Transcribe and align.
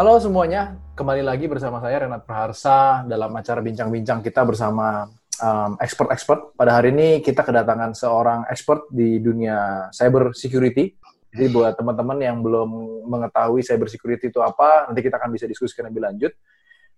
Halo 0.00 0.16
semuanya, 0.16 0.80
kembali 0.96 1.20
lagi 1.20 1.44
bersama 1.44 1.76
saya 1.76 2.08
Renat 2.08 2.24
Praharsa 2.24 3.04
dalam 3.04 3.36
acara 3.36 3.60
bincang-bincang 3.60 4.24
kita 4.24 4.48
bersama 4.48 5.04
um, 5.44 5.76
expert-expert. 5.76 6.56
Pada 6.56 6.80
hari 6.80 6.88
ini 6.88 7.20
kita 7.20 7.44
kedatangan 7.44 7.92
seorang 7.92 8.48
expert 8.48 8.88
di 8.88 9.20
dunia 9.20 9.92
cyber 9.92 10.32
security. 10.32 10.96
Jadi 11.28 11.46
buat 11.52 11.76
teman-teman 11.76 12.16
yang 12.16 12.40
belum 12.40 12.70
mengetahui 13.12 13.60
cyber 13.60 13.92
security 13.92 14.32
itu 14.32 14.40
apa, 14.40 14.88
nanti 14.88 15.04
kita 15.04 15.20
akan 15.20 15.36
bisa 15.36 15.44
diskusikan 15.44 15.92
lebih 15.92 16.00
lanjut. 16.00 16.32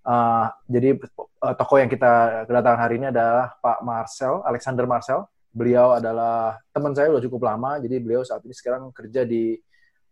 Uh, 0.06 0.46
jadi 0.70 0.94
uh, 1.42 1.54
tokoh 1.58 1.82
yang 1.82 1.90
kita 1.90 2.46
kedatangan 2.46 2.86
hari 2.86 3.02
ini 3.02 3.10
adalah 3.10 3.50
Pak 3.58 3.82
Marcel, 3.82 4.46
Alexander 4.46 4.86
Marcel. 4.86 5.26
Beliau 5.50 5.98
adalah 5.98 6.54
teman 6.70 6.94
saya 6.94 7.10
udah 7.10 7.22
cukup 7.26 7.50
lama, 7.50 7.82
jadi 7.82 7.98
beliau 7.98 8.22
saat 8.22 8.46
ini 8.46 8.54
sekarang 8.54 8.94
kerja 8.94 9.26
di 9.26 9.58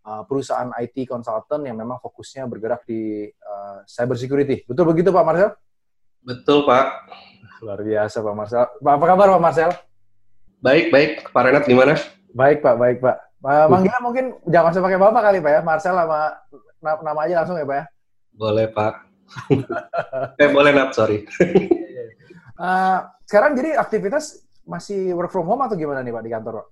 uh, 0.06 0.22
perusahaan 0.24 0.70
IT 0.80 1.04
consultant 1.08 1.62
yang 1.64 1.76
memang 1.76 2.00
fokusnya 2.00 2.48
bergerak 2.48 2.84
di 2.88 3.28
uh, 3.28 3.84
cyber 3.84 4.16
security. 4.16 4.64
Betul 4.64 4.88
begitu 4.88 5.12
Pak 5.12 5.24
Marcel? 5.24 5.50
Betul 6.24 6.64
Pak. 6.64 6.86
Luar 7.60 7.80
biasa 7.80 8.24
Pak 8.24 8.34
Marcel. 8.36 8.64
Pak, 8.80 8.92
apa 8.96 9.04
kabar 9.04 9.26
Pak 9.36 9.42
Marcel? 9.42 9.70
Baik, 10.60 10.92
baik. 10.92 11.10
Pak 11.32 11.42
Renat 11.44 11.64
gimana? 11.64 11.96
Baik 12.36 12.60
Pak, 12.60 12.76
baik 12.76 12.98
Pak. 13.00 13.16
Uh, 13.40 13.66
manggilnya 13.72 14.00
mungkin 14.04 14.24
jangan 14.52 14.68
usah 14.76 14.84
pakai 14.84 15.00
Bapak 15.00 15.22
kali 15.24 15.38
Pak 15.40 15.52
ya, 15.52 15.60
Marcel 15.64 15.96
sama 15.96 16.36
nama 16.80 17.20
aja 17.24 17.34
langsung 17.40 17.56
ya 17.56 17.64
Pak 17.64 17.76
ya? 17.76 17.84
Boleh 18.36 18.66
Pak. 18.68 18.94
eh 20.42 20.48
boleh 20.52 20.70
Nat, 20.76 20.92
sorry. 20.92 21.24
uh, 22.60 22.98
sekarang 23.28 23.56
jadi 23.56 23.80
aktivitas 23.80 24.44
masih 24.68 25.16
work 25.16 25.32
from 25.32 25.48
home 25.48 25.64
atau 25.64 25.74
gimana 25.80 26.04
nih 26.04 26.12
Pak 26.12 26.24
di 26.24 26.30
kantor 26.30 26.54
Pak? 26.60 26.66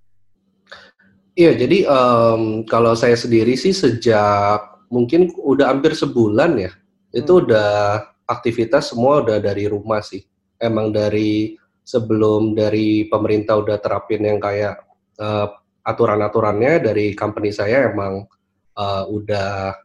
Iya, 1.38 1.54
jadi 1.54 1.86
um, 1.86 2.66
kalau 2.66 2.98
saya 2.98 3.14
sendiri 3.14 3.54
sih 3.54 3.70
sejak 3.70 4.58
mungkin 4.90 5.30
udah 5.38 5.70
hampir 5.70 5.94
sebulan 5.94 6.58
ya, 6.58 6.74
hmm. 6.74 7.14
itu 7.14 7.32
udah 7.46 8.02
aktivitas 8.26 8.90
semua 8.90 9.22
udah 9.22 9.38
dari 9.38 9.70
rumah 9.70 10.02
sih. 10.02 10.26
Emang 10.58 10.90
dari 10.90 11.54
sebelum 11.86 12.58
dari 12.58 13.06
pemerintah 13.06 13.54
udah 13.54 13.78
terapin 13.78 14.26
yang 14.26 14.42
kayak 14.42 14.82
uh, 15.22 15.46
aturan-aturannya 15.86 16.82
dari 16.82 17.14
company 17.14 17.54
saya 17.54 17.86
emang 17.86 18.26
uh, 18.74 19.06
udah 19.06 19.78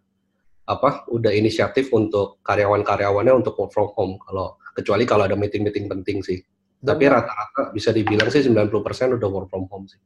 apa 0.66 1.06
udah 1.14 1.30
inisiatif 1.38 1.94
untuk 1.94 2.42
karyawan-karyawannya 2.42 3.34
untuk 3.46 3.54
work 3.62 3.70
from 3.70 3.94
home 3.94 4.18
kalau 4.26 4.58
kecuali 4.74 5.06
kalau 5.06 5.30
ada 5.30 5.38
meeting-meeting 5.38 5.86
penting 5.86 6.26
sih. 6.26 6.42
Tapi 6.81 7.06
rata-rata 7.06 7.70
bisa 7.70 7.94
dibilang 7.94 8.34
sih 8.34 8.42
90% 8.42 8.74
udah 9.22 9.30
work 9.30 9.54
from 9.54 9.70
home 9.70 9.86
sih. 9.86 10.02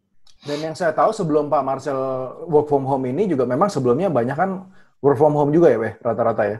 Dan 0.48 0.72
yang 0.72 0.76
saya 0.80 0.96
tahu 0.96 1.12
sebelum 1.12 1.52
Pak 1.52 1.64
Marcel 1.68 2.00
work 2.48 2.72
from 2.72 2.88
home 2.88 3.12
ini 3.12 3.28
juga 3.28 3.44
memang 3.44 3.68
sebelumnya 3.68 4.08
banyak 4.08 4.38
kan 4.40 4.64
work 5.04 5.20
from 5.20 5.36
home 5.36 5.52
juga 5.52 5.76
ya, 5.76 5.78
Weh, 5.78 5.94
rata-rata 6.00 6.44
ya? 6.48 6.58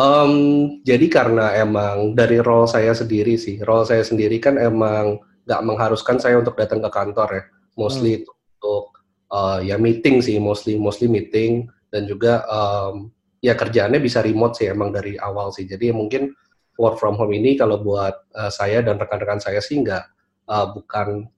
Um, 0.00 0.32
jadi 0.80 1.06
karena 1.12 1.52
emang 1.60 2.16
dari 2.16 2.40
role 2.40 2.64
saya 2.64 2.96
sendiri 2.96 3.36
sih, 3.36 3.60
role 3.60 3.84
saya 3.84 4.00
sendiri 4.00 4.40
kan 4.40 4.56
emang 4.56 5.20
nggak 5.44 5.60
mengharuskan 5.60 6.16
saya 6.16 6.40
untuk 6.40 6.56
datang 6.56 6.80
ke 6.80 6.88
kantor 6.88 7.28
ya, 7.36 7.42
mostly 7.76 8.22
hmm. 8.22 8.24
untuk 8.24 8.84
uh, 9.28 9.60
ya 9.60 9.76
meeting 9.76 10.24
sih, 10.24 10.40
mostly 10.40 10.80
mostly 10.80 11.04
meeting 11.10 11.68
dan 11.92 12.08
juga 12.08 12.48
um, 12.48 13.12
ya 13.44 13.52
kerjaannya 13.52 14.00
bisa 14.00 14.24
remote 14.24 14.56
sih 14.56 14.72
emang 14.72 14.88
dari 14.94 15.20
awal 15.20 15.52
sih. 15.52 15.68
Jadi 15.68 15.92
mungkin 15.92 16.32
work 16.80 16.96
from 16.96 17.18
home 17.18 17.34
ini 17.36 17.60
kalau 17.60 17.82
buat 17.82 18.14
uh, 18.32 18.48
saya 18.48 18.80
dan 18.80 18.96
rekan-rekan 18.96 19.42
saya 19.42 19.58
sih 19.60 19.84
nggak 19.84 20.04
uh, 20.48 20.70
bukan 20.70 21.28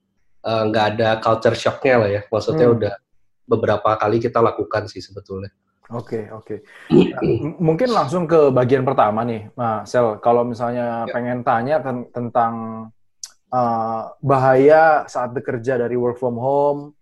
nggak 0.43 0.85
uh, 0.87 0.91
ada 0.95 1.09
culture 1.23 1.57
shocknya 1.57 1.97
lah 2.03 2.11
ya. 2.11 2.23
Maksudnya 2.27 2.67
hmm. 2.67 2.77
udah 2.77 2.95
beberapa 3.47 3.91
kali 3.99 4.19
kita 4.19 4.43
lakukan 4.43 4.91
sih 4.91 5.03
sebetulnya. 5.03 5.51
Oke 5.93 6.25
okay, 6.25 6.25
oke. 6.33 6.57
Okay. 6.89 7.11
Nah, 7.13 7.21
mungkin 7.61 7.93
langsung 7.93 8.25
ke 8.25 8.49
bagian 8.49 8.81
pertama 8.81 9.29
nih, 9.29 9.53
Mas 9.53 9.93
Sel. 9.93 10.17
Kalau 10.25 10.41
misalnya 10.47 11.05
ya. 11.05 11.13
pengen 11.13 11.45
tanya 11.45 11.85
ten 11.85 12.09
tentang 12.09 12.55
uh, 13.53 14.03
bahaya 14.25 15.05
saat 15.05 15.37
bekerja 15.37 15.77
dari 15.77 15.93
work 15.99 16.17
from 16.17 16.41
home, 16.41 16.97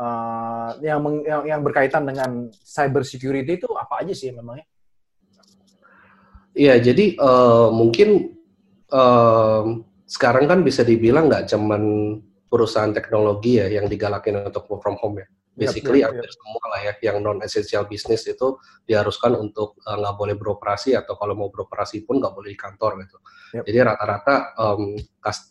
uh, 0.00 0.72
yang, 0.80 1.04
yang 1.28 1.42
yang 1.44 1.60
berkaitan 1.60 2.08
dengan 2.08 2.48
cyber 2.64 3.04
security 3.04 3.60
itu 3.60 3.68
apa 3.76 4.00
aja 4.00 4.16
sih 4.16 4.32
memangnya? 4.32 4.64
Iya, 6.52 6.80
jadi 6.80 7.16
uh, 7.20 7.68
mungkin 7.72 8.32
uh, 8.92 9.64
sekarang 10.08 10.44
kan 10.48 10.60
bisa 10.64 10.84
dibilang 10.84 11.28
nggak 11.28 11.52
cuman 11.52 11.82
perusahaan 12.52 12.92
teknologi 12.92 13.56
ya 13.56 13.72
yang 13.72 13.88
digalakin 13.88 14.44
untuk 14.44 14.68
work 14.68 14.84
from 14.84 15.00
home 15.00 15.24
ya. 15.24 15.28
Basically 15.52 16.00
yep, 16.00 16.12
yep, 16.16 16.24
yep. 16.24 16.32
semua 16.32 16.64
lah 16.72 16.80
ya 16.80 16.92
yang 17.12 17.20
non 17.20 17.40
essential 17.44 17.84
business 17.84 18.24
itu 18.24 18.56
diharuskan 18.88 19.36
untuk 19.36 19.80
nggak 19.84 20.12
uh, 20.12 20.18
boleh 20.20 20.36
beroperasi 20.36 20.96
atau 20.96 21.16
kalau 21.16 21.36
mau 21.36 21.48
beroperasi 21.52 22.04
pun 22.08 22.20
nggak 22.20 22.32
boleh 22.32 22.52
di 22.52 22.58
kantor 22.60 23.04
gitu. 23.04 23.16
Yep. 23.56 23.64
Jadi 23.68 23.78
rata-rata 23.84 24.34
um, 24.56 24.96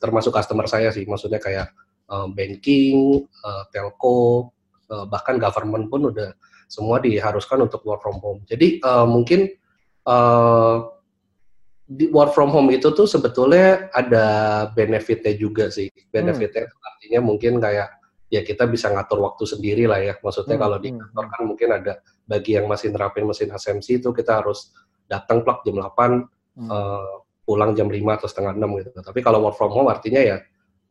termasuk 0.02 0.34
customer 0.34 0.66
saya 0.66 0.90
sih, 0.90 1.06
maksudnya 1.06 1.38
kayak 1.38 1.70
uh, 2.10 2.26
banking, 2.34 3.26
uh, 3.46 3.64
telco, 3.70 4.50
uh, 4.90 5.06
bahkan 5.06 5.38
government 5.38 5.86
pun 5.90 6.10
udah 6.10 6.34
semua 6.66 6.98
diharuskan 6.98 7.70
untuk 7.70 7.86
work 7.86 8.02
from 8.02 8.18
home. 8.22 8.42
Jadi 8.50 8.82
uh, 8.82 9.06
mungkin 9.06 9.54
uh, 10.10 11.01
di 11.92 12.08
work 12.08 12.32
from 12.32 12.48
home 12.56 12.72
itu 12.72 12.88
tuh 12.96 13.04
sebetulnya 13.04 13.92
ada 13.92 14.26
benefitnya 14.72 15.36
juga 15.36 15.68
sih. 15.68 15.92
Benefitnya 16.08 16.72
hmm. 16.72 16.88
artinya 16.88 17.20
mungkin 17.20 17.60
kayak 17.60 18.00
ya 18.32 18.42
kita 18.48 18.64
bisa 18.72 18.88
ngatur 18.96 19.20
waktu 19.28 19.44
sendiri 19.44 19.92
lah 19.92 20.00
ya. 20.00 20.16
Maksudnya 20.24 20.56
hmm. 20.56 20.64
kalau 20.64 20.78
di 20.80 20.90
hmm, 20.96 21.00
kantor 21.04 21.26
hmm. 21.28 21.34
kan 21.36 21.42
mungkin 21.44 21.70
ada 21.76 21.94
bagi 22.24 22.56
yang 22.56 22.72
masih 22.72 22.96
nerapin 22.96 23.28
mesin 23.28 23.52
assembled 23.52 23.92
itu 23.92 24.10
kita 24.16 24.40
harus 24.40 24.72
datang 25.12 25.44
plug 25.44 25.68
jam 25.68 25.84
8, 25.84 25.92
hmm. 26.64 26.70
uh, 26.72 27.28
pulang 27.44 27.76
jam 27.76 27.92
5 27.92 28.00
atau 28.00 28.28
setengah 28.32 28.54
6 28.56 28.80
gitu. 28.80 28.90
Tapi 29.04 29.20
kalau 29.20 29.44
work 29.44 29.60
from 29.60 29.76
home 29.76 29.92
artinya 29.92 30.24
ya 30.24 30.40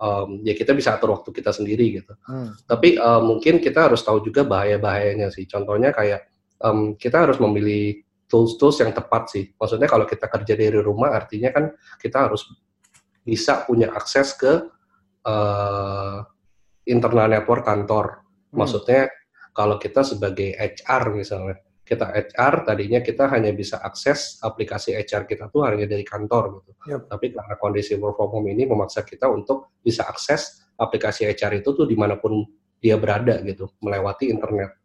um, 0.05 0.45
ya 0.45 0.53
kita 0.53 0.77
bisa 0.77 1.01
atur 1.01 1.17
waktu 1.17 1.33
kita 1.33 1.49
sendiri 1.57 1.97
gitu. 1.97 2.13
Hmm. 2.29 2.53
Tapi 2.69 3.01
uh, 3.01 3.25
mungkin 3.25 3.57
kita 3.57 3.89
harus 3.89 4.05
tahu 4.05 4.21
juga 4.21 4.45
bahaya-bahayanya 4.45 5.33
sih. 5.33 5.49
Contohnya 5.49 5.97
kayak 5.97 6.29
um, 6.61 6.93
kita 7.01 7.25
harus 7.25 7.41
memilih 7.41 8.05
tools-tools 8.31 8.87
yang 8.87 8.95
tepat 8.95 9.35
sih. 9.35 9.45
Maksudnya 9.59 9.91
kalau 9.91 10.07
kita 10.07 10.31
kerja 10.31 10.55
dari 10.55 10.79
rumah 10.79 11.11
artinya 11.11 11.51
kan 11.51 11.75
kita 11.99 12.31
harus 12.31 12.47
bisa 13.27 13.67
punya 13.67 13.91
akses 13.91 14.39
ke 14.39 14.71
uh, 15.27 16.19
internal 16.87 17.27
network 17.27 17.67
kantor. 17.67 18.23
Hmm. 18.55 18.63
Maksudnya 18.63 19.11
kalau 19.51 19.77
kita 19.77 20.07
sebagai 20.07 20.55
HR 20.55 21.11
misalnya, 21.11 21.59
kita 21.83 22.07
HR 22.15 22.63
tadinya 22.63 23.03
kita 23.03 23.27
hanya 23.35 23.51
bisa 23.51 23.83
akses 23.83 24.39
aplikasi 24.47 24.95
HR 24.95 25.27
kita 25.27 25.51
tuh 25.51 25.67
hanya 25.67 25.91
dari 25.91 26.07
kantor 26.07 26.63
gitu. 26.63 26.71
Yep. 26.87 27.01
Tapi 27.11 27.27
karena 27.35 27.55
kondisi 27.59 27.99
work 27.99 28.15
from 28.15 28.31
home 28.31 28.47
ini 28.47 28.63
memaksa 28.63 29.03
kita 29.03 29.27
untuk 29.27 29.75
bisa 29.83 30.07
akses 30.07 30.71
aplikasi 30.79 31.27
HR 31.27 31.61
itu 31.61 31.75
tuh 31.75 31.85
di 31.91 31.99
mana 31.99 32.15
pun 32.15 32.47
dia 32.81 32.95
berada 32.97 33.43
gitu, 33.43 33.69
melewati 33.83 34.31
internet. 34.31 34.81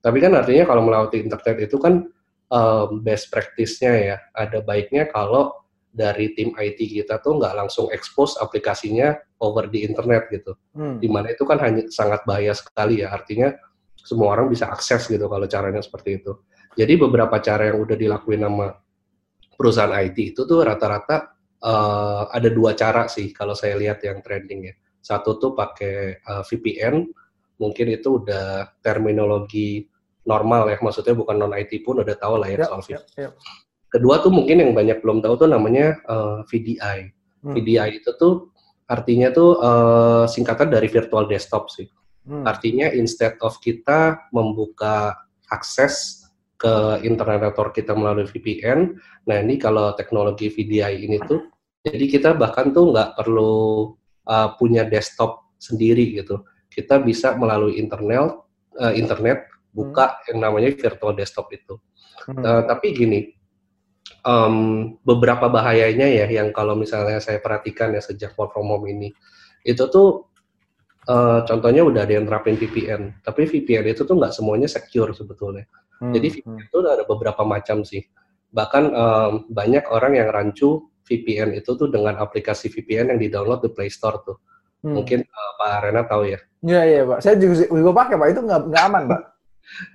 Tapi 0.00 0.16
kan 0.22 0.32
artinya 0.36 0.64
kalau 0.68 0.82
melewati 0.84 1.16
internet 1.24 1.56
itu 1.64 1.76
kan 1.80 2.06
um, 2.50 3.00
best 3.00 3.30
practice-nya 3.30 3.94
ya. 3.96 4.16
Ada 4.34 4.60
baiknya 4.60 5.08
kalau 5.08 5.54
dari 5.90 6.30
tim 6.38 6.54
IT 6.54 6.78
kita 6.78 7.18
tuh 7.18 7.42
nggak 7.42 7.54
langsung 7.66 7.90
expose 7.90 8.38
aplikasinya 8.38 9.18
over 9.42 9.66
di 9.66 9.82
internet 9.86 10.30
gitu. 10.30 10.54
Hmm. 10.74 11.02
Di 11.02 11.08
mana 11.10 11.34
itu 11.34 11.42
kan 11.42 11.58
hanya 11.62 11.86
sangat 11.90 12.22
bahaya 12.26 12.54
sekali 12.54 13.02
ya. 13.02 13.10
Artinya 13.10 13.50
semua 13.96 14.36
orang 14.36 14.50
bisa 14.50 14.70
akses 14.70 15.06
gitu 15.10 15.26
kalau 15.26 15.46
caranya 15.50 15.82
seperti 15.82 16.22
itu. 16.22 16.38
Jadi 16.78 16.94
beberapa 16.94 17.42
cara 17.42 17.74
yang 17.74 17.82
udah 17.82 17.96
dilakuin 17.98 18.46
sama 18.46 18.70
perusahaan 19.58 19.92
IT 19.92 20.16
itu 20.36 20.46
tuh 20.46 20.62
rata-rata 20.62 21.34
uh, 21.60 22.30
ada 22.30 22.48
dua 22.48 22.72
cara 22.78 23.10
sih 23.10 23.34
kalau 23.34 23.52
saya 23.52 23.76
lihat 23.76 24.00
yang 24.06 24.22
trending 24.22 24.70
ya. 24.70 24.74
Satu 25.00 25.40
tuh 25.40 25.56
pakai 25.56 26.20
uh, 26.22 26.44
VPN, 26.44 27.08
mungkin 27.60 27.86
itu 27.88 28.20
udah 28.20 28.78
terminologi 28.84 29.88
normal 30.24 30.68
ya, 30.68 30.76
maksudnya 30.80 31.16
bukan 31.16 31.36
non 31.40 31.54
IT 31.56 31.80
pun 31.84 32.00
udah 32.00 32.16
tahu 32.16 32.40
lah 32.40 32.48
ya 32.48 32.64
yep, 32.64 32.68
soal 32.68 32.82
yep, 32.88 33.02
yep. 33.16 33.32
Kedua 33.90 34.22
tuh 34.22 34.30
mungkin 34.30 34.62
yang 34.62 34.72
banyak 34.72 35.02
belum 35.02 35.18
tahu 35.18 35.34
tuh 35.34 35.48
namanya 35.50 35.98
uh, 36.06 36.46
eh, 36.46 36.46
VDI. 36.46 36.98
Hmm. 37.42 37.54
VDI 37.58 37.98
itu 37.98 38.14
tuh 38.14 38.54
artinya 38.86 39.34
tuh 39.34 39.58
uh, 39.58 40.24
singkatan 40.30 40.70
dari 40.70 40.86
virtual 40.86 41.26
desktop 41.26 41.66
sih. 41.74 41.90
Hmm. 42.22 42.46
Artinya 42.46 42.86
instead 42.94 43.34
of 43.42 43.58
kita 43.58 44.30
membuka 44.30 45.18
akses 45.50 46.22
ke 46.54 47.02
internet 47.02 47.50
network 47.50 47.74
kita 47.74 47.90
melalui 47.96 48.30
VPN, 48.30 48.94
nah 49.26 49.42
ini 49.42 49.58
kalau 49.58 49.90
teknologi 49.98 50.46
VDI 50.52 51.02
ini 51.02 51.18
tuh, 51.26 51.50
jadi 51.82 52.04
kita 52.06 52.30
bahkan 52.38 52.70
tuh 52.70 52.94
nggak 52.94 53.18
perlu 53.18 53.90
uh, 54.30 54.54
punya 54.54 54.86
desktop 54.86 55.50
sendiri 55.58 56.14
gitu. 56.14 56.46
Kita 56.70 57.02
bisa 57.02 57.34
melalui 57.34 57.80
internet, 57.80 58.38
uh, 58.78 58.94
internet 58.94 59.49
buka 59.70 60.18
hmm. 60.18 60.22
yang 60.34 60.38
namanya 60.42 60.70
virtual 60.74 61.12
desktop 61.14 61.50
itu. 61.54 61.78
Hmm. 62.26 62.42
Uh, 62.42 62.62
tapi 62.66 62.92
gini, 62.92 63.32
um, 64.26 64.96
beberapa 65.02 65.48
bahayanya 65.48 66.06
ya 66.06 66.26
yang 66.28 66.52
kalau 66.52 66.76
misalnya 66.76 67.22
saya 67.22 67.40
perhatikan 67.40 67.94
ya 67.94 68.02
sejak 68.02 68.36
work 68.36 68.52
from 68.52 68.68
home 68.68 68.86
ini, 68.90 69.14
itu 69.64 69.84
tuh 69.88 70.30
uh, 71.08 71.40
contohnya 71.46 71.86
udah 71.86 72.04
ada 72.04 72.14
yang 72.18 72.26
terapin 72.28 72.58
VPN, 72.58 73.24
tapi 73.24 73.48
VPN 73.48 73.88
itu 73.88 74.04
tuh 74.04 74.16
nggak 74.18 74.34
semuanya 74.34 74.68
secure 74.68 75.14
sebetulnya. 75.16 75.64
Hmm, 76.00 76.12
Jadi 76.16 76.40
VPN 76.40 76.56
hmm. 76.56 76.68
itu 76.68 76.76
ada 76.84 77.04
beberapa 77.04 77.42
macam 77.44 77.84
sih. 77.84 78.04
Bahkan 78.50 78.84
um, 78.90 79.32
banyak 79.48 79.84
orang 79.94 80.18
yang 80.18 80.28
rancu 80.34 80.90
VPN 81.06 81.54
itu 81.58 81.74
tuh 81.74 81.90
dengan 81.90 82.18
aplikasi 82.18 82.70
VPN 82.70 83.14
yang 83.14 83.20
di-download 83.20 83.66
di 83.66 83.70
Play 83.70 83.90
Store 83.90 84.22
tuh. 84.22 84.38
Hmm. 84.80 84.96
Mungkin 84.96 85.22
uh, 85.22 85.52
Pak 85.60 85.70
Arena 85.82 86.02
tahu 86.08 86.22
ya. 86.30 86.40
Iya 86.60 86.82
iya 86.84 87.02
Pak. 87.04 87.18
Saya 87.24 87.34
juga, 87.36 87.68
juga 87.68 87.90
pakai 87.92 88.14
Pak. 88.16 88.28
Itu 88.32 88.40
nggak 88.44 88.84
aman 88.88 89.02
Pak. 89.08 89.20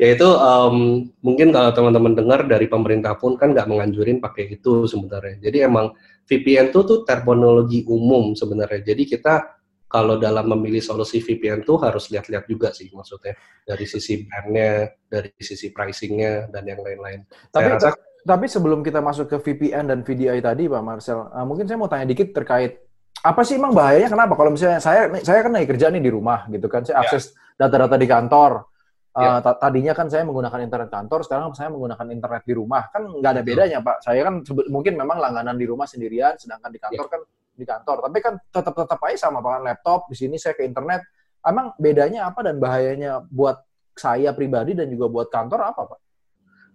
Ya 0.01 0.13
itu 0.15 0.27
um, 0.27 1.07
mungkin 1.21 1.53
kalau 1.53 1.71
teman-teman 1.71 2.13
dengar 2.17 2.43
dari 2.47 2.65
pemerintah 2.65 3.15
pun 3.19 3.35
kan 3.39 3.53
nggak 3.53 3.67
menganjurin 3.69 4.17
pakai 4.23 4.57
itu 4.57 4.89
sebenarnya. 4.89 5.39
Jadi 5.39 5.57
emang 5.63 5.93
VPN 6.25 6.73
itu 6.73 6.79
tuh 6.83 6.99
terminologi 7.05 7.85
umum 7.85 8.33
sebenarnya. 8.33 8.81
Jadi 8.93 9.03
kita 9.05 9.55
kalau 9.85 10.17
dalam 10.19 10.49
memilih 10.51 10.81
solusi 10.81 11.21
VPN 11.21 11.63
tuh 11.63 11.79
harus 11.79 12.09
lihat-lihat 12.11 12.49
juga 12.49 12.73
sih 12.73 12.89
maksudnya 12.91 13.37
dari 13.63 13.85
sisi 13.85 14.25
brandnya, 14.25 14.91
dari 15.07 15.31
sisi 15.39 15.71
pricingnya 15.71 16.49
dan 16.49 16.65
yang 16.65 16.81
lain-lain. 16.81 17.23
Tapi 17.53 17.69
rasa, 17.69 17.95
tapi 18.25 18.49
sebelum 18.49 18.81
kita 18.81 18.99
masuk 18.99 19.29
ke 19.29 19.37
VPN 19.39 19.93
dan 19.93 19.99
VDI 20.01 20.41
tadi 20.41 20.65
Pak 20.65 20.83
Marcel, 20.83 21.29
uh, 21.29 21.45
mungkin 21.45 21.69
saya 21.69 21.77
mau 21.77 21.87
tanya 21.87 22.09
dikit 22.09 22.33
terkait 22.33 22.81
apa 23.25 23.41
sih 23.41 23.57
emang 23.57 23.73
bahayanya 23.73 24.11
kenapa 24.11 24.37
kalau 24.37 24.53
misalnya 24.53 24.77
saya 24.77 25.09
saya 25.25 25.41
kan 25.41 25.55
lagi 25.55 25.65
kerja 25.65 25.89
nih 25.89 26.03
di 26.03 26.11
rumah 26.13 26.45
gitu 26.51 26.69
kan 26.69 26.85
saya 26.85 27.01
ya. 27.01 27.09
akses 27.09 27.33
data-data 27.57 27.97
di 27.97 28.05
kantor 28.05 28.69
Uh, 29.15 29.39
tadinya 29.39 29.95
kan 29.95 30.11
saya 30.11 30.27
menggunakan 30.27 30.59
internet 30.59 30.91
kantor, 30.91 31.23
sekarang 31.23 31.55
saya 31.55 31.71
menggunakan 31.71 32.11
internet 32.11 32.43
di 32.43 32.51
rumah. 32.51 32.83
Kan 32.91 33.07
nggak 33.07 33.31
ada 33.31 33.43
bedanya, 33.47 33.79
Pak. 33.79 34.03
Saya 34.03 34.27
kan 34.27 34.43
mungkin 34.67 34.99
memang 34.99 35.23
langganan 35.23 35.55
di 35.55 35.63
rumah 35.63 35.87
sendirian, 35.87 36.35
sedangkan 36.35 36.67
di 36.67 36.79
kantor 36.83 37.05
ya. 37.07 37.11
kan 37.15 37.21
di 37.55 37.65
kantor. 37.65 37.97
Tapi 38.11 38.17
kan 38.19 38.33
tetap 38.51 38.73
tetap 38.75 38.99
aja 39.07 39.17
sama 39.31 39.39
Pak. 39.39 39.63
Laptop 39.63 40.11
di 40.11 40.15
sini 40.19 40.35
saya 40.35 40.59
ke 40.59 40.67
internet. 40.67 41.07
Emang 41.47 41.71
bedanya 41.79 42.27
apa 42.27 42.43
dan 42.43 42.59
bahayanya 42.59 43.23
buat 43.31 43.63
saya 43.95 44.35
pribadi 44.35 44.75
dan 44.75 44.91
juga 44.91 45.07
buat 45.07 45.27
kantor 45.31 45.59
apa, 45.63 45.81
Pak? 45.95 45.99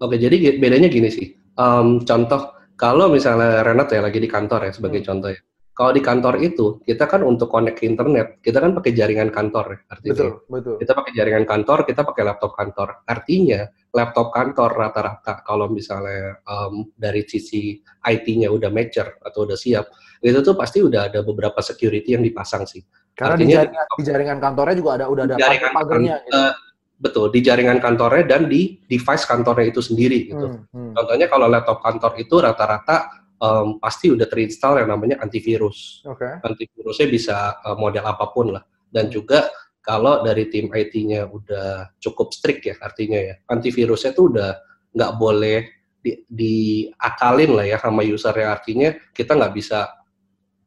Oke, 0.00 0.16
jadi 0.16 0.56
bedanya 0.56 0.88
gini 0.88 1.12
sih. 1.12 1.36
Um, 1.60 2.00
contoh, 2.08 2.56
kalau 2.80 3.12
misalnya 3.12 3.60
Renat 3.60 3.92
ya 3.92 4.00
lagi 4.00 4.16
di 4.16 4.30
kantor 4.30 4.70
ya 4.70 4.72
sebagai 4.72 5.04
hmm. 5.04 5.08
contoh 5.12 5.28
ya 5.28 5.40
kalau 5.80 5.96
di 5.96 6.04
kantor 6.04 6.34
itu, 6.44 6.66
kita 6.84 7.08
kan 7.08 7.24
untuk 7.24 7.48
connect 7.48 7.80
ke 7.80 7.88
internet, 7.88 8.44
kita 8.44 8.60
kan 8.60 8.76
pakai 8.76 8.92
jaringan 8.92 9.32
kantor 9.32 9.64
ya, 9.72 9.78
artinya. 9.88 10.12
Betul, 10.12 10.30
betul. 10.52 10.74
Kita 10.76 10.92
pakai 10.92 11.12
jaringan 11.16 11.46
kantor, 11.48 11.78
kita 11.88 12.00
pakai 12.04 12.22
laptop 12.28 12.52
kantor. 12.52 12.88
Artinya, 13.08 13.64
laptop 13.88 14.28
kantor 14.28 14.70
rata-rata 14.76 15.40
kalau 15.40 15.72
misalnya 15.72 16.36
um, 16.44 16.84
dari 16.92 17.24
sisi 17.24 17.80
IT-nya 18.04 18.52
udah 18.52 18.68
mature 18.68 19.24
atau 19.24 19.48
udah 19.48 19.56
siap, 19.56 19.88
itu 20.20 20.36
tuh 20.44 20.52
pasti 20.52 20.84
udah 20.84 21.08
ada 21.08 21.24
beberapa 21.24 21.64
security 21.64 22.12
yang 22.12 22.28
dipasang 22.28 22.68
sih. 22.68 22.84
Karena 23.16 23.40
Artinya, 23.40 23.48
di, 23.48 23.56
jaringan, 23.64 23.86
di 23.96 24.04
jaringan 24.04 24.38
kantornya 24.44 24.76
juga 24.76 24.90
ada 25.00 25.06
udah 25.08 25.24
ada 25.32 25.36
pagarnya. 25.72 26.16
Gitu. 26.28 26.36
Uh, 26.36 26.52
betul, 27.00 27.26
di 27.32 27.40
jaringan 27.40 27.80
kantornya 27.80 28.28
dan 28.28 28.52
di 28.52 28.76
device 28.84 29.24
kantornya 29.24 29.72
itu 29.72 29.80
sendiri 29.80 30.28
gitu. 30.28 30.44
Hmm, 30.44 30.68
hmm. 30.76 30.92
Contohnya 30.92 31.24
kalau 31.32 31.48
laptop 31.48 31.80
kantor 31.80 32.20
itu 32.20 32.36
rata-rata 32.36 33.24
um, 33.40 33.80
pasti 33.80 34.12
udah 34.12 34.28
terinstall 34.28 34.78
yang 34.84 34.92
namanya 34.92 35.18
antivirus. 35.24 36.04
Okay. 36.04 36.38
Antivirusnya 36.44 37.06
bisa 37.08 37.36
uh, 37.64 37.76
model 37.76 38.04
apa 38.06 38.28
pun 38.30 38.54
lah. 38.54 38.62
Dan 38.86 39.08
juga 39.08 39.48
kalau 39.80 40.20
dari 40.20 40.46
tim 40.52 40.68
IT-nya 40.68 41.26
udah 41.26 41.96
cukup 41.98 42.36
strict 42.36 42.68
ya 42.68 42.76
artinya 42.78 43.16
ya, 43.16 43.34
antivirusnya 43.48 44.12
tuh 44.12 44.36
udah 44.36 44.50
nggak 44.92 45.12
boleh 45.16 45.58
di, 46.00 46.20
diakalin 46.28 47.56
lah 47.56 47.66
ya 47.66 47.76
sama 47.80 48.04
user 48.04 48.34
ya 48.36 48.52
artinya 48.52 48.92
kita 49.12 49.36
nggak 49.36 49.54
bisa 49.56 49.88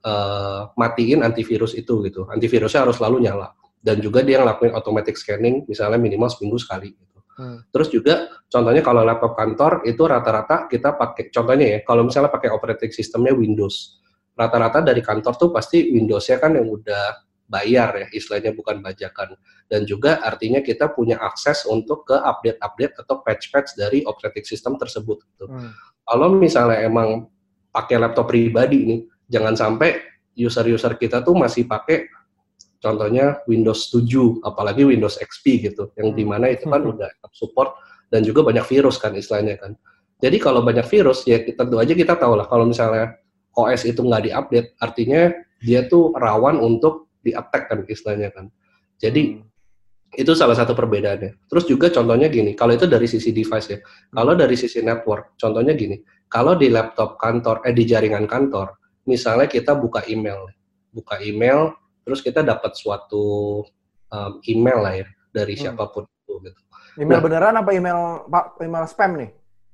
uh, 0.01 0.73
matiin 0.73 1.21
antivirus 1.21 1.77
itu 1.77 2.01
gitu. 2.09 2.25
Antivirusnya 2.27 2.89
harus 2.89 2.97
selalu 2.97 3.29
nyala 3.29 3.53
dan 3.83 4.01
juga 4.01 4.25
dia 4.25 4.41
ngelakuin 4.41 4.73
automatic 4.73 5.13
scanning 5.19 5.61
misalnya 5.69 6.01
minimal 6.01 6.31
seminggu 6.33 6.57
sekali. 6.57 6.95
Gitu. 6.97 7.12
Hmm. 7.33 7.65
Terus 7.73 7.89
juga 7.89 8.29
contohnya 8.45 8.85
kalau 8.85 9.01
laptop 9.01 9.33
kantor 9.33 9.81
itu 9.89 10.03
rata-rata 10.05 10.69
kita 10.69 10.93
pakai 10.93 11.33
contohnya 11.33 11.67
ya 11.77 11.79
kalau 11.81 12.05
misalnya 12.05 12.29
pakai 12.29 12.49
operating 12.53 12.93
sistemnya 12.93 13.33
Windows. 13.33 14.01
Rata-rata 14.33 14.81
dari 14.81 15.01
kantor 15.01 15.33
tuh 15.37 15.49
pasti 15.53 15.93
Windows-nya 15.93 16.37
kan 16.41 16.57
yang 16.57 16.65
udah 16.65 17.29
bayar 17.43 17.93
ya 18.01 18.07
istilahnya 18.09 18.55
bukan 18.55 18.81
bajakan 18.81 19.37
dan 19.69 19.85
juga 19.85 20.23
artinya 20.25 20.63
kita 20.63 20.89
punya 20.89 21.21
akses 21.21 21.69
untuk 21.69 22.07
ke 22.07 22.17
update-update 22.17 23.03
atau 23.05 23.21
patch-patch 23.21 23.77
dari 23.77 24.01
operating 24.07 24.47
system 24.47 24.79
tersebut 24.79 25.21
gitu. 25.21 25.45
Hmm. 25.45 25.69
Kalau 26.01 26.33
misalnya 26.33 26.81
emang 26.81 27.29
pakai 27.69 28.01
laptop 28.01 28.29
pribadi 28.29 28.79
nih 28.85 28.99
jangan 29.29 29.53
sampai 29.53 30.01
user-user 30.33 30.97
kita 30.97 31.21
tuh 31.21 31.37
masih 31.37 31.69
pakai 31.69 32.09
contohnya 32.83 33.39
Windows 33.47 33.87
7 33.95 34.43
apalagi 34.43 34.83
Windows 34.83 35.15
XP 35.15 35.71
gitu 35.71 35.95
yang 35.95 36.11
hmm. 36.11 36.17
di 36.19 36.23
mana 36.27 36.51
itu 36.51 36.67
kan 36.67 36.83
udah 36.91 37.07
support 37.31 37.79
dan 38.11 38.27
juga 38.27 38.43
banyak 38.43 38.67
virus 38.67 38.99
kan 38.99 39.15
istilahnya 39.15 39.55
kan 39.55 39.79
jadi 40.19 40.35
kalau 40.43 40.59
banyak 40.59 40.83
virus 40.83 41.23
ya 41.23 41.39
tentu 41.39 41.79
aja 41.79 41.95
kita 41.95 42.19
tahu 42.19 42.35
lah 42.35 42.45
kalau 42.51 42.67
misalnya 42.67 43.15
OS 43.55 43.87
itu 43.87 44.03
nggak 44.03 44.27
diupdate 44.27 44.69
artinya 44.83 45.31
dia 45.63 45.87
tuh 45.87 46.11
rawan 46.11 46.59
untuk 46.59 47.07
di-attack 47.23 47.71
kan 47.71 47.79
istilahnya 47.87 48.35
kan 48.35 48.51
jadi 48.99 49.39
hmm. 49.39 50.19
itu 50.19 50.35
salah 50.35 50.59
satu 50.59 50.75
perbedaannya 50.75 51.47
terus 51.47 51.63
juga 51.63 51.87
contohnya 51.87 52.27
gini 52.27 52.51
kalau 52.59 52.75
itu 52.75 52.83
dari 52.83 53.07
sisi 53.07 53.31
device 53.31 53.67
ya 53.71 53.79
kalau 54.11 54.35
dari 54.35 54.59
sisi 54.59 54.83
network 54.83 55.39
contohnya 55.39 55.71
gini 55.71 56.03
kalau 56.27 56.59
di 56.59 56.67
laptop 56.67 57.15
kantor 57.15 57.63
eh 57.63 57.71
di 57.71 57.87
jaringan 57.87 58.27
kantor 58.27 58.75
misalnya 59.07 59.47
kita 59.47 59.71
buka 59.71 60.03
email 60.11 60.51
buka 60.93 61.17
email 61.23 61.73
terus 62.03 62.19
kita 62.19 62.43
dapat 62.43 62.75
suatu 62.75 63.59
um, 64.11 64.31
email 64.45 64.79
lah 64.79 64.93
ya 65.01 65.07
dari 65.33 65.57
hmm. 65.57 65.61
siapa 65.63 65.89
pun 65.89 66.05
itu 66.05 66.33
gitu. 66.45 66.59
Email 67.01 67.17
nah, 67.17 67.23
beneran 67.25 67.55
apa 67.57 67.71
email 67.73 67.99
pak 68.29 68.61
email 68.61 68.85
spam 68.85 69.11
nih? 69.17 69.31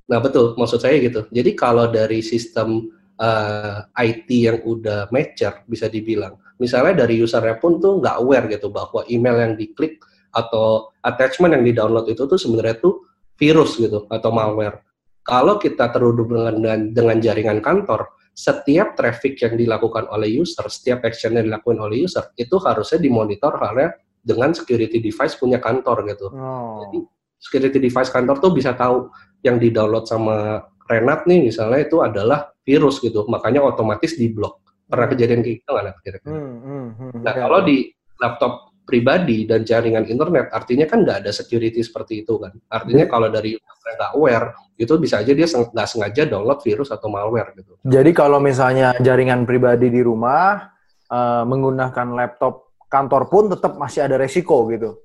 Nah 0.09 0.19
betul, 0.23 0.55
maksud 0.55 0.79
saya 0.79 0.97
gitu. 0.97 1.27
Jadi 1.29 1.51
kalau 1.53 1.91
dari 1.91 2.23
sistem 2.23 2.89
uh, 3.19 3.85
IT 3.99 4.29
yang 4.31 4.63
udah 4.63 5.11
mature 5.11 5.67
bisa 5.67 5.91
dibilang, 5.91 6.39
misalnya 6.57 7.05
dari 7.05 7.19
usernya 7.19 7.59
pun 7.59 7.77
tuh 7.77 7.99
nggak 7.99 8.15
aware 8.23 8.47
gitu 8.49 8.71
bahwa 8.71 9.03
email 9.11 9.37
yang 9.37 9.53
diklik 9.59 10.01
atau 10.33 10.89
attachment 11.05 11.57
yang 11.57 11.65
di 11.65 11.73
download 11.75 12.07
itu 12.09 12.25
tuh 12.25 12.39
sebenarnya 12.39 12.81
tuh 12.81 13.05
virus 13.37 13.77
gitu 13.77 14.07
atau 14.09 14.29
malware. 14.31 14.81
Kalau 15.21 15.61
kita 15.61 15.93
terhubung 15.93 16.31
dengan 16.57 16.89
dengan 16.89 17.17
jaringan 17.21 17.61
kantor, 17.61 18.09
setiap 18.39 18.95
traffic 18.95 19.35
yang 19.43 19.59
dilakukan 19.59 20.07
oleh 20.07 20.39
user, 20.39 20.63
setiap 20.71 21.03
action 21.03 21.35
yang 21.35 21.43
dilakukan 21.43 21.75
oleh 21.75 22.07
user, 22.07 22.31
itu 22.39 22.55
harusnya 22.63 23.03
dimonitor 23.03 23.51
karena 23.59 23.91
dengan 24.23 24.55
security 24.55 25.03
device 25.03 25.35
punya 25.35 25.59
kantor 25.59 26.07
gitu. 26.07 26.31
Oh. 26.31 26.87
Jadi 26.87 27.03
security 27.35 27.83
device 27.83 28.07
kantor 28.07 28.39
tuh 28.39 28.55
bisa 28.55 28.71
tahu 28.79 29.11
yang 29.43 29.59
di-download 29.59 30.07
sama 30.07 30.63
Renat 30.89 31.29
nih 31.29 31.53
misalnya 31.53 31.85
itu 31.85 32.01
adalah 32.01 32.49
virus 32.65 32.97
gitu, 33.03 33.27
makanya 33.29 33.61
otomatis 33.61 34.17
di 34.17 34.31
blok. 34.31 34.63
Pernah 34.89 35.05
kejadian 35.05 35.45
kayak 35.45 35.61
gitu 35.61 35.69
nggak 35.69 35.95
kira-kira? 36.01 36.33
Hmm, 36.33 36.57
hmm, 36.65 36.87
hmm, 36.97 37.11
nah 37.21 37.33
okay. 37.35 37.41
kalau 37.45 37.59
di 37.61 37.77
laptop 38.17 38.68
pribadi 38.89 39.45
dan 39.45 39.61
jaringan 39.61 40.09
internet, 40.09 40.49
artinya 40.49 40.89
kan 40.89 41.05
nggak 41.05 41.21
ada 41.21 41.29
security 41.29 41.85
seperti 41.85 42.25
itu 42.25 42.41
kan. 42.41 42.57
Artinya 42.73 43.05
hmm. 43.05 43.13
kalau 43.13 43.29
dari 43.29 43.53
nggak 43.61 44.11
aware, 44.17 44.57
itu 44.81 44.89
bisa 44.97 45.21
aja 45.21 45.29
dia 45.29 45.45
nggak 45.45 45.87
sengaja 45.87 46.25
download 46.25 46.65
virus 46.65 46.89
atau 46.89 47.05
malware 47.13 47.53
gitu. 47.53 47.77
Jadi 47.85 48.11
kalau 48.17 48.41
misalnya 48.41 48.97
jaringan 48.97 49.45
pribadi 49.45 49.93
di 49.93 50.01
rumah 50.01 50.73
uh, 51.13 51.45
menggunakan 51.45 52.17
laptop 52.17 52.73
kantor 52.89 53.29
pun 53.29 53.53
tetap 53.53 53.77
masih 53.77 54.09
ada 54.09 54.17
resiko 54.17 54.65
gitu. 54.73 54.97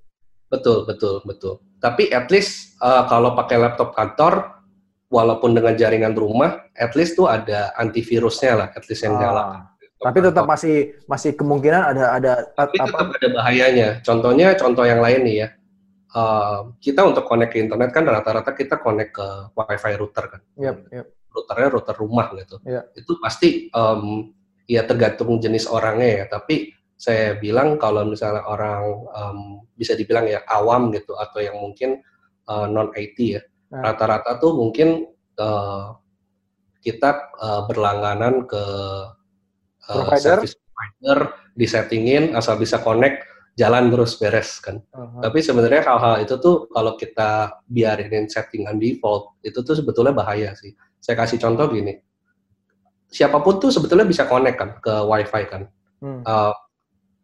Betul, 0.49 0.89
betul, 0.89 1.21
betul. 1.29 1.61
Tapi 1.85 2.09
at 2.09 2.33
least 2.33 2.81
uh, 2.81 3.05
kalau 3.11 3.37
pakai 3.37 3.61
laptop 3.61 3.93
kantor, 3.93 4.65
walaupun 5.13 5.53
dengan 5.53 5.77
jaringan 5.77 6.17
rumah, 6.17 6.65
at 6.75 6.97
least 6.97 7.19
tuh 7.19 7.29
ada 7.29 7.71
antivirusnya 7.77 8.53
lah, 8.57 8.69
at 8.73 8.85
least 8.89 9.05
yang 9.05 9.21
ah. 9.21 9.74
Tapi 10.01 10.19
tetap 10.21 10.45
masih 10.45 10.99
masih 11.07 11.33
kemungkinan 11.39 11.83
ada 11.95 12.05
ada 12.19 12.33
Tapi 12.53 12.77
apa? 12.77 12.87
tetap 12.91 13.09
ada 13.17 13.29
bahayanya. 13.31 13.89
Contohnya 14.03 14.53
contoh 14.59 14.85
yang 14.85 15.01
lain 15.01 15.21
nih 15.25 15.37
ya. 15.47 15.49
Uh, 16.15 16.71
kita 16.79 17.03
untuk 17.03 17.27
connect 17.27 17.51
ke 17.51 17.59
internet 17.59 17.91
kan 17.91 18.07
rata-rata 18.07 18.55
kita 18.55 18.79
connect 18.79 19.19
ke 19.19 19.27
wifi 19.59 19.95
router 19.99 20.25
kan. 20.31 20.41
Yep, 20.55 20.77
yep. 20.95 21.07
Routernya 21.35 21.69
router 21.75 21.97
rumah 21.99 22.31
gitu. 22.39 22.63
Yep. 22.63 22.85
Itu 23.03 23.13
pasti 23.19 23.67
um, 23.75 24.31
ya 24.71 24.87
tergantung 24.87 25.43
jenis 25.43 25.67
orangnya 25.67 26.23
ya. 26.23 26.25
Tapi 26.39 26.71
saya 26.95 27.35
bilang 27.35 27.75
kalau 27.83 28.07
misalnya 28.07 28.47
orang 28.47 28.83
um, 29.11 29.39
bisa 29.75 29.99
dibilang 29.99 30.31
ya 30.31 30.47
awam 30.47 30.95
gitu 30.95 31.19
atau 31.19 31.43
yang 31.43 31.59
mungkin 31.59 31.99
uh, 32.47 32.67
non 32.71 32.95
IT 32.95 33.19
ya. 33.19 33.43
Rata-rata 33.75 34.39
tuh 34.39 34.55
mungkin 34.55 35.11
uh, 35.35 35.99
kita 36.79 37.35
uh, 37.35 37.67
berlangganan 37.67 38.47
ke 38.47 38.65
uh, 39.91 40.17
service 40.17 40.55
provider 40.57 41.35
disettingin 41.55 42.35
asal 42.35 42.59
bisa 42.59 42.83
connect 42.83 43.25
jalan 43.55 43.91
terus 43.91 44.19
beres 44.19 44.59
kan. 44.59 44.83
Uh-huh. 44.91 45.23
Tapi 45.23 45.39
sebenarnya 45.39 45.87
hal-hal 45.87 46.27
itu 46.27 46.35
tuh 46.43 46.67
kalau 46.75 46.99
kita 46.99 47.63
biarin 47.71 48.27
settingan 48.27 48.77
default 48.83 49.39
itu 49.47 49.63
tuh 49.63 49.79
sebetulnya 49.79 50.11
bahaya 50.11 50.53
sih. 50.59 50.75
Saya 50.99 51.15
kasih 51.21 51.39
contoh 51.39 51.71
gini, 51.71 51.95
siapa 53.15 53.39
pun 53.39 53.63
tuh 53.63 53.71
sebetulnya 53.71 54.03
bisa 54.09 54.27
connect 54.27 54.59
kan 54.59 54.71
ke 54.83 54.95
WiFi 55.07 55.43
kan. 55.47 55.63
Hmm. 56.03 56.21
Uh, 56.27 56.55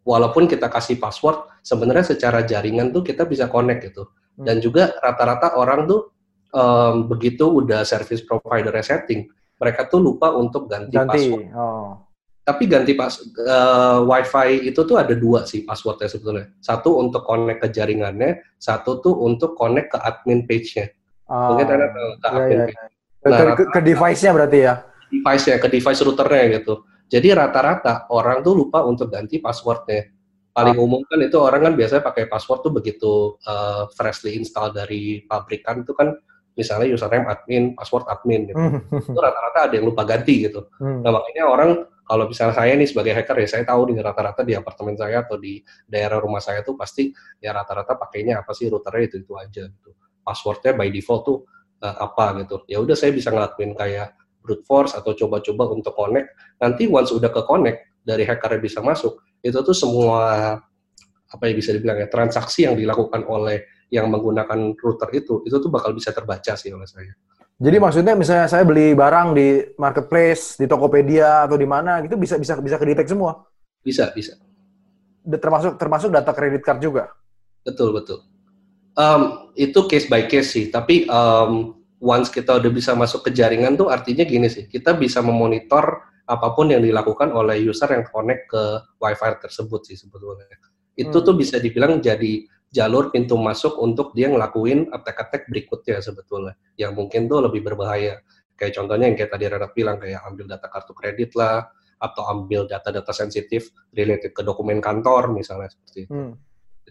walaupun 0.07 0.47
kita 0.47 0.71
kasih 0.71 1.03
password, 1.03 1.51
sebenarnya 1.67 2.15
secara 2.15 2.47
jaringan 2.47 2.95
tuh 2.95 3.03
kita 3.03 3.27
bisa 3.27 3.51
connect 3.51 3.91
gitu. 3.91 4.07
Hmm. 4.39 4.47
Dan 4.47 4.63
juga 4.63 4.95
rata-rata 5.03 5.59
orang 5.59 5.91
tuh 5.91 6.15
um, 6.55 7.11
begitu 7.11 7.51
udah 7.51 7.83
service 7.83 8.23
provider 8.23 8.71
setting, 8.87 9.27
mereka 9.59 9.91
tuh 9.91 9.99
lupa 9.99 10.31
untuk 10.31 10.71
ganti, 10.71 10.95
ganti. 10.95 11.27
password. 11.27 11.45
Oh. 11.59 12.10
Tapi 12.51 12.67
ganti 12.67 12.99
pas 12.99 13.15
uh, 13.23 14.03
WiFi 14.03 14.75
itu 14.75 14.83
tuh 14.83 14.99
ada 14.99 15.15
dua 15.15 15.47
sih 15.47 15.63
passwordnya 15.63 16.11
sebetulnya. 16.11 16.51
Satu 16.59 16.99
untuk 16.99 17.23
connect 17.23 17.63
ke 17.63 17.69
jaringannya, 17.71 18.43
satu 18.59 18.99
tuh 18.99 19.15
untuk 19.23 19.55
connect 19.55 19.95
ke 19.95 19.99
admin 20.03 20.51
page-nya. 20.51 20.91
Oh. 21.31 21.55
Mungkin 21.55 21.67
ada 21.71 21.87
ke 21.95 22.03
iya, 22.03 22.27
admin 22.27 22.59
iya, 22.59 22.67
page. 22.67 22.83
Nah, 23.21 23.55
ke, 23.55 23.65
ke 23.71 23.81
device-nya 23.87 24.31
berarti 24.35 24.59
ya? 24.67 24.75
Device-nya, 25.15 25.57
ke 25.63 25.69
device 25.71 26.01
routernya 26.03 26.45
gitu. 26.59 26.75
Jadi 27.07 27.29
rata-rata 27.31 28.11
orang 28.11 28.43
tuh 28.43 28.59
lupa 28.59 28.83
untuk 28.83 29.15
ganti 29.15 29.39
passwordnya. 29.39 30.11
Paling 30.51 30.75
ah. 30.75 30.83
umum 30.83 31.07
kan 31.07 31.23
itu 31.23 31.39
orang 31.39 31.71
kan 31.71 31.73
biasanya 31.79 32.03
pakai 32.03 32.27
password 32.27 32.67
tuh 32.67 32.73
begitu 32.75 33.39
uh, 33.47 33.87
freshly 33.95 34.35
install 34.35 34.75
dari 34.75 35.23
pabrikan 35.23 35.87
itu 35.87 35.95
kan 35.95 36.19
misalnya 36.59 36.91
username 36.91 37.31
admin, 37.31 37.79
password 37.79 38.11
admin 38.11 38.51
gitu. 38.51 38.59
Hmm. 38.59 38.83
itu 38.99 39.19
rata-rata 39.19 39.71
ada 39.71 39.75
yang 39.79 39.87
lupa 39.87 40.03
ganti 40.03 40.51
gitu. 40.51 40.67
Hmm. 40.83 41.07
Nah 41.07 41.11
makanya 41.15 41.45
orang 41.47 41.71
kalau 42.11 42.27
misalnya 42.27 42.59
saya 42.59 42.75
nih 42.75 42.91
sebagai 42.91 43.15
hacker 43.15 43.39
ya 43.39 43.47
saya 43.47 43.63
tahu 43.63 43.95
nih 43.95 44.03
rata-rata 44.03 44.43
di 44.43 44.59
apartemen 44.59 44.99
saya 44.99 45.23
atau 45.23 45.39
di 45.39 45.63
daerah 45.87 46.19
rumah 46.19 46.43
saya 46.43 46.67
tuh 46.67 46.75
pasti 46.75 47.15
ya 47.39 47.55
rata-rata 47.55 47.95
pakainya 47.95 48.43
apa 48.43 48.51
sih 48.51 48.67
routernya 48.67 49.07
itu 49.07 49.17
itu 49.23 49.33
aja 49.39 49.71
gitu. 49.71 49.95
Passwordnya 50.27 50.75
by 50.75 50.91
default 50.91 51.23
tuh 51.23 51.39
uh, 51.87 51.97
apa 52.03 52.43
gitu. 52.43 52.67
Ya 52.67 52.83
udah 52.83 52.99
saya 52.99 53.15
bisa 53.15 53.31
ngelakuin 53.31 53.79
kayak 53.79 54.19
brute 54.43 54.67
force 54.67 54.99
atau 54.99 55.15
coba-coba 55.15 55.71
untuk 55.71 55.95
connect. 55.95 56.35
Nanti 56.59 56.91
once 56.91 57.15
udah 57.15 57.31
ke 57.31 57.47
connect 57.47 57.79
dari 58.03 58.27
hacker 58.27 58.59
bisa 58.59 58.83
masuk, 58.83 59.23
itu 59.39 59.55
tuh 59.63 59.77
semua 59.77 60.59
apa 61.31 61.43
yang 61.47 61.57
bisa 61.63 61.71
dibilang 61.71 61.95
ya 62.03 62.11
transaksi 62.11 62.67
yang 62.67 62.75
dilakukan 62.75 63.23
oleh 63.23 63.71
yang 63.87 64.11
menggunakan 64.11 64.75
router 64.75 65.15
itu 65.15 65.47
itu 65.47 65.57
tuh 65.63 65.71
bakal 65.71 65.95
bisa 65.95 66.11
terbaca 66.11 66.59
sih 66.59 66.75
oleh 66.75 66.91
saya. 66.91 67.15
Jadi 67.61 67.77
maksudnya 67.77 68.17
misalnya 68.17 68.49
saya 68.49 68.65
beli 68.65 68.97
barang 68.97 69.37
di 69.37 69.61
marketplace, 69.77 70.57
di 70.57 70.65
Tokopedia 70.65 71.45
atau 71.45 71.61
di 71.61 71.69
mana 71.69 72.01
gitu 72.01 72.17
bisa 72.17 72.41
bisa 72.41 72.57
bisa 72.57 72.81
kedetek 72.81 73.05
semua. 73.05 73.45
Bisa, 73.85 74.09
bisa. 74.17 74.41
Termasuk 75.29 75.77
termasuk 75.77 76.09
data 76.09 76.33
kredit 76.33 76.65
card 76.65 76.81
juga. 76.81 77.13
Betul, 77.61 77.93
betul. 77.93 78.25
Um, 78.97 79.53
itu 79.61 79.77
case 79.85 80.09
by 80.09 80.25
case 80.25 80.57
sih, 80.57 80.73
tapi 80.73 81.05
um, 81.13 81.77
once 82.01 82.33
kita 82.33 82.57
udah 82.57 82.73
bisa 82.73 82.97
masuk 82.97 83.29
ke 83.29 83.31
jaringan 83.37 83.77
tuh 83.77 83.93
artinya 83.93 84.25
gini 84.25 84.49
sih, 84.49 84.65
kita 84.65 84.97
bisa 84.97 85.21
memonitor 85.21 86.01
apa 86.25 86.57
pun 86.57 86.73
yang 86.73 86.81
dilakukan 86.81 87.29
oleh 87.29 87.61
user 87.61 87.93
yang 87.93 88.09
connect 88.09 88.49
ke 88.49 88.63
WiFi 88.97 89.37
tersebut 89.37 89.85
sih 89.85 90.01
sebetulnya. 90.01 90.49
Itu 90.97 91.21
hmm. 91.21 91.27
tuh 91.29 91.35
bisa 91.37 91.61
dibilang 91.61 92.01
jadi 92.01 92.49
jalur 92.71 93.11
pintu 93.11 93.35
masuk 93.35 93.77
untuk 93.83 94.15
dia 94.15 94.31
ngelakuin 94.31 94.91
attack-attack 94.95 95.51
berikutnya 95.51 95.99
sebetulnya 95.99 96.55
yang 96.79 96.95
mungkin 96.95 97.27
tuh 97.27 97.43
lebih 97.43 97.67
berbahaya 97.67 98.23
kayak 98.55 98.79
contohnya 98.79 99.11
yang 99.11 99.17
kayak 99.19 99.33
tadi 99.35 99.45
Renat 99.51 99.73
bilang 99.75 99.99
kayak 99.99 100.23
ambil 100.23 100.47
data 100.47 100.67
kartu 100.71 100.93
kredit 100.95 101.35
lah 101.35 101.67
atau 102.01 102.23
ambil 102.33 102.65
data-data 102.65 103.13
sensitif 103.13 103.75
related 103.93 104.33
ke 104.33 104.43
dokumen 104.47 104.79
kantor 104.81 105.35
misalnya 105.35 105.69
seperti 105.69 106.09
itu. 106.09 106.13
Hmm. 106.15 106.33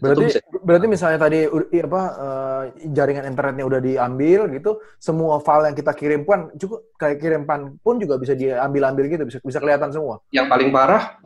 Berarti 0.00 0.32
bisa, 0.32 0.40
berarti 0.64 0.86
misalnya 0.88 1.18
tadi 1.20 1.44
apa 1.84 2.02
uh, 2.16 2.62
jaringan 2.88 3.28
internetnya 3.28 3.64
udah 3.68 3.80
diambil 3.84 4.48
gitu, 4.48 4.80
semua 4.96 5.36
file 5.44 5.68
yang 5.68 5.76
kita 5.76 5.92
kirimkan 5.92 6.40
cukup 6.56 6.88
kayak 6.96 7.20
kirimkan 7.20 7.76
pun 7.84 8.00
juga 8.00 8.16
bisa 8.16 8.32
diambil-ambil 8.32 9.12
gitu, 9.12 9.28
bisa 9.28 9.38
bisa 9.44 9.58
kelihatan 9.60 9.92
semua. 9.92 10.24
Yang 10.32 10.46
paling 10.48 10.70
parah 10.72 11.20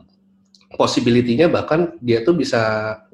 possibility-nya 0.75 1.47
bahkan 1.47 1.95
dia 2.03 2.19
tuh 2.27 2.35
bisa 2.35 2.59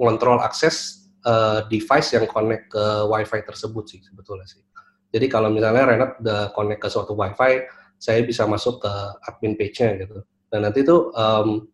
ngontrol 0.02 0.42
akses 0.42 1.01
uh, 1.26 1.66
device 1.68 2.18
yang 2.18 2.26
connect 2.30 2.72
ke 2.72 2.84
WiFi 3.08 3.42
tersebut 3.46 3.84
sih 3.88 4.00
sebetulnya 4.02 4.48
sih. 4.50 4.62
Jadi 5.12 5.28
kalau 5.28 5.52
misalnya 5.52 5.84
Renat 5.84 6.12
udah 6.24 6.56
connect 6.56 6.82
ke 6.82 6.88
suatu 6.88 7.14
WiFi, 7.14 7.68
saya 8.00 8.24
bisa 8.24 8.48
masuk 8.48 8.80
ke 8.82 8.94
admin 9.28 9.60
page-nya 9.60 10.00
gitu. 10.00 10.24
Dan 10.48 10.64
nanti 10.64 10.82
tuh 10.88 11.12
um, 11.14 11.68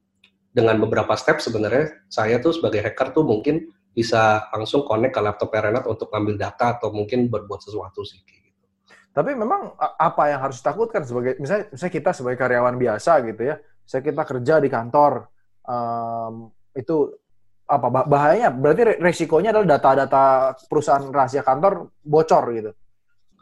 dengan 0.50 0.82
beberapa 0.82 1.14
step 1.14 1.38
sebenarnya 1.38 2.02
saya 2.10 2.42
tuh 2.42 2.58
sebagai 2.58 2.82
hacker 2.82 3.14
tuh 3.14 3.22
mungkin 3.22 3.70
bisa 3.94 4.50
langsung 4.54 4.86
connect 4.86 5.14
ke 5.18 5.22
laptop 5.22 5.54
Renat 5.54 5.86
untuk 5.86 6.10
ngambil 6.14 6.38
data 6.38 6.78
atau 6.78 6.90
mungkin 6.94 7.30
berbuat 7.30 7.62
sesuatu 7.62 8.02
sih. 8.06 8.22
Gitu. 8.26 8.38
Tapi 9.14 9.34
memang 9.34 9.74
apa 9.78 10.30
yang 10.30 10.46
harus 10.46 10.62
ditakutkan 10.62 11.02
sebagai 11.02 11.42
misalnya, 11.42 11.74
misalnya 11.74 11.94
kita 11.94 12.12
sebagai 12.14 12.38
karyawan 12.38 12.78
biasa 12.78 13.12
gitu 13.26 13.42
ya, 13.50 13.56
saya 13.82 14.02
kita 14.06 14.22
kerja 14.22 14.62
di 14.62 14.70
kantor 14.70 15.26
um, 15.66 16.54
itu 16.78 17.18
apa 17.68 18.08
bahayanya? 18.08 18.50
Berarti 18.56 18.98
resikonya 19.04 19.52
adalah 19.52 19.78
data-data 19.78 20.56
perusahaan 20.72 21.04
rahasia 21.12 21.44
kantor 21.44 21.92
bocor 22.00 22.44
gitu. 22.56 22.72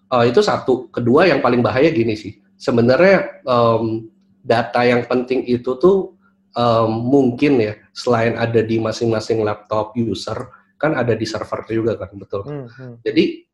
Uh, 0.09 0.25
itu 0.25 0.41
satu. 0.41 0.89
Kedua 0.89 1.29
yang 1.29 1.39
paling 1.45 1.61
bahaya 1.61 1.93
gini 1.93 2.17
sih. 2.17 2.41
Sebenarnya 2.57 3.45
um, 3.45 4.09
data 4.41 4.81
yang 4.85 5.05
penting 5.05 5.45
itu 5.45 5.77
tuh 5.77 6.17
um, 6.57 6.89
mungkin 6.89 7.61
ya 7.61 7.73
selain 7.93 8.33
ada 8.37 8.61
di 8.65 8.81
masing-masing 8.81 9.45
laptop 9.45 9.93
user 9.97 10.49
kan 10.75 10.93
ada 10.93 11.13
di 11.15 11.23
server 11.23 11.63
juga 11.69 11.95
kan 11.95 12.11
betul. 12.13 12.41
Hmm, 12.43 12.67
hmm. 12.67 12.93
Jadi 13.01 13.47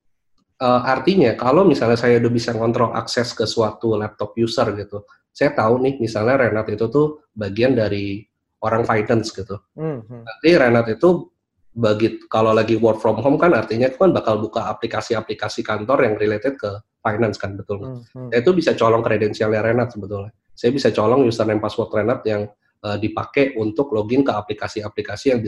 uh, 0.61 0.81
artinya 0.87 1.37
kalau 1.37 1.63
misalnya 1.63 1.99
saya 1.99 2.17
udah 2.17 2.31
bisa 2.31 2.51
kontrol 2.55 2.91
akses 2.97 3.31
ke 3.37 3.45
suatu 3.45 3.93
laptop 3.93 4.33
user 4.35 4.73
gitu, 4.75 5.05
saya 5.31 5.53
tahu 5.53 5.79
nih 5.85 6.01
misalnya 6.01 6.47
Renat 6.47 6.67
itu 6.73 6.85
tuh 6.89 7.23
bagian 7.31 7.77
dari 7.77 8.25
orang 8.61 8.85
finance 8.85 9.33
gitu. 9.33 9.57
Mm-hmm. 9.77 10.21
Nanti 10.21 10.49
Renat 10.57 10.87
itu 10.89 11.29
bagi 11.71 12.19
kalau 12.27 12.51
lagi 12.51 12.75
work 12.75 12.99
from 12.99 13.23
home 13.23 13.39
kan 13.39 13.55
artinya 13.55 13.87
kan 13.87 14.11
bakal 14.11 14.43
buka 14.43 14.67
aplikasi-aplikasi 14.75 15.63
kantor 15.63 16.03
yang 16.03 16.15
related 16.19 16.59
ke 16.59 16.69
finance 17.01 17.41
kan 17.41 17.57
betul. 17.57 17.81
Mm-hmm. 17.81 18.29
Itu 18.33 18.53
bisa 18.53 18.77
colong 18.77 19.01
kredensialnya 19.01 19.61
Renat 19.65 19.97
sebetulnya. 19.97 20.31
Saya 20.53 20.71
bisa 20.75 20.93
colong 20.93 21.25
username 21.25 21.63
password 21.63 21.89
Renat 21.89 22.21
yang 22.27 22.45
uh, 22.85 22.97
dipakai 23.01 23.57
untuk 23.57 23.93
login 23.95 24.21
ke 24.21 24.33
aplikasi-aplikasi 24.33 25.33
yang 25.33 25.39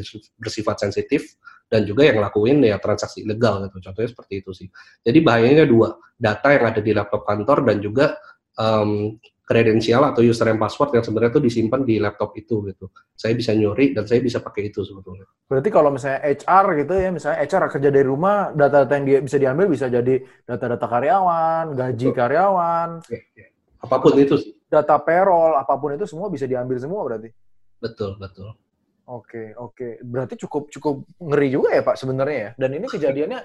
bersifat 0.42 0.82
sensitif 0.82 1.38
dan 1.70 1.90
juga 1.90 2.06
yang 2.06 2.22
lakuin 2.22 2.62
ya 2.62 2.78
transaksi 2.78 3.26
ilegal 3.26 3.66
gitu. 3.70 3.90
Contohnya 3.90 4.10
seperti 4.10 4.34
itu 4.46 4.52
sih. 4.54 4.68
Jadi 5.02 5.20
bahayanya 5.22 5.66
dua, 5.66 5.98
data 6.18 6.54
yang 6.54 6.66
ada 6.70 6.82
di 6.82 6.92
laptop 6.94 7.26
kantor 7.26 7.66
dan 7.66 7.78
juga 7.82 8.06
um, 8.58 9.18
kredensial 9.44 10.00
atau 10.08 10.24
username 10.24 10.56
password 10.56 10.96
yang 10.96 11.04
sebenarnya 11.04 11.36
itu 11.36 11.44
disimpan 11.44 11.84
di 11.84 12.00
laptop 12.00 12.32
itu 12.40 12.64
gitu. 12.72 12.88
Saya 13.12 13.36
bisa 13.36 13.52
nyuri 13.52 13.92
dan 13.92 14.08
saya 14.08 14.24
bisa 14.24 14.40
pakai 14.40 14.72
itu 14.72 14.88
sebetulnya. 14.88 15.28
Berarti 15.52 15.68
kalau 15.68 15.92
misalnya 15.92 16.24
HR 16.24 16.66
gitu 16.80 16.94
ya, 16.96 17.10
misalnya 17.12 17.38
HR 17.44 17.64
kerja 17.68 17.90
dari 17.92 18.08
rumah, 18.08 18.56
data-data 18.56 18.94
yang 18.96 19.06
dia 19.06 19.20
bisa 19.20 19.36
diambil 19.36 19.68
bisa 19.68 19.92
jadi 19.92 20.16
data-data 20.48 20.88
karyawan, 20.88 21.66
gaji 21.76 22.08
Betul. 22.08 22.16
karyawan, 22.16 22.90
ya, 23.12 23.20
ya. 23.36 23.48
apa 23.84 23.96
pun 24.00 24.14
itu 24.16 24.36
sih. 24.40 24.52
Data 24.72 24.96
payroll, 24.98 25.60
apa 25.60 25.76
pun 25.76 25.92
itu 25.94 26.08
semua 26.08 26.32
bisa 26.32 26.48
diambil 26.48 26.80
semua 26.80 27.04
berarti. 27.04 27.30
Betul, 27.84 28.16
betul. 28.16 28.56
Oke, 29.12 29.52
oke. 29.60 30.00
Berarti 30.08 30.40
cukup 30.40 30.72
cukup 30.72 31.04
ngeri 31.20 31.52
juga 31.52 31.76
ya 31.76 31.84
Pak 31.84 32.00
sebenarnya 32.00 32.38
ya. 32.40 32.50
Dan 32.56 32.80
ini 32.80 32.88
kejadiannya 32.88 33.40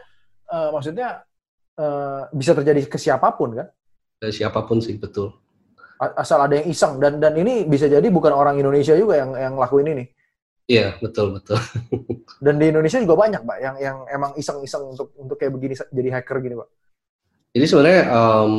uh, 0.46 0.70
maksudnya 0.70 1.26
uh, 1.74 2.30
bisa 2.30 2.54
terjadi 2.54 2.86
ke 2.86 2.94
siapa 3.02 3.34
pun 3.34 3.58
kan? 3.58 3.66
Ke 4.22 4.30
siapa 4.30 4.62
pun 4.62 4.78
sih, 4.78 4.94
betul 4.94 5.34
asal 5.98 6.38
ada 6.46 6.54
yang 6.62 6.66
iseng 6.70 7.02
dan 7.02 7.18
dan 7.18 7.34
ini 7.34 7.66
bisa 7.66 7.90
jadi 7.90 8.06
bukan 8.06 8.30
orang 8.30 8.54
Indonesia 8.58 8.94
juga 8.94 9.18
yang 9.18 9.34
yang 9.34 9.54
lakuin 9.58 9.90
ini. 9.98 10.04
Iya 10.68 10.94
betul 11.00 11.34
betul. 11.40 11.58
dan 12.44 12.54
di 12.60 12.70
Indonesia 12.70 13.00
juga 13.02 13.16
banyak 13.18 13.42
pak 13.42 13.58
yang 13.58 13.76
yang 13.82 13.96
emang 14.12 14.32
iseng-iseng 14.38 14.94
untuk 14.94 15.10
untuk 15.18 15.36
kayak 15.40 15.52
begini 15.56 15.74
jadi 15.90 16.08
hacker 16.20 16.38
gini 16.44 16.54
pak. 16.60 16.68
Jadi 17.56 17.64
sebenarnya 17.66 18.02
um, 18.12 18.54